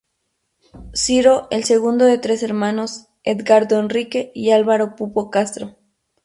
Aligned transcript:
Ciro 0.95 1.47
el 1.51 1.63
segundo 1.63 2.05
de 2.05 2.17
tres 2.17 2.41
hermanos: 2.41 3.09
Edgardo 3.23 3.79
Enrique 3.79 4.31
y 4.33 4.49
Álvaro 4.49 4.95
Pupo 4.95 5.29
Castro. 5.29 5.77